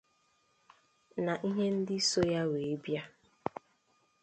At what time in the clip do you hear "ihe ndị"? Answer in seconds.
1.49-1.97